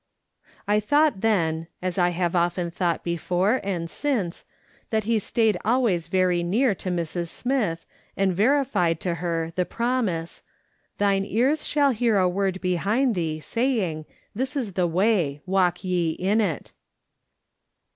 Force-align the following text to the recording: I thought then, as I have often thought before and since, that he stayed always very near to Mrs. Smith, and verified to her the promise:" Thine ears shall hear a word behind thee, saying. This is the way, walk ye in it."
I 0.67 0.79
thought 0.79 1.21
then, 1.21 1.67
as 1.79 1.99
I 1.99 2.09
have 2.09 2.35
often 2.35 2.71
thought 2.71 3.03
before 3.03 3.61
and 3.63 3.87
since, 3.87 4.43
that 4.89 5.03
he 5.03 5.19
stayed 5.19 5.57
always 5.63 6.07
very 6.07 6.41
near 6.41 6.73
to 6.73 6.89
Mrs. 6.89 7.27
Smith, 7.27 7.85
and 8.17 8.33
verified 8.33 8.99
to 9.01 9.13
her 9.21 9.53
the 9.55 9.63
promise:" 9.63 10.41
Thine 10.97 11.23
ears 11.25 11.67
shall 11.67 11.91
hear 11.91 12.17
a 12.17 12.27
word 12.27 12.59
behind 12.61 13.13
thee, 13.13 13.39
saying. 13.41 14.07
This 14.33 14.55
is 14.55 14.71
the 14.73 14.87
way, 14.87 15.43
walk 15.45 15.83
ye 15.83 16.13
in 16.13 16.41
it." 16.41 16.71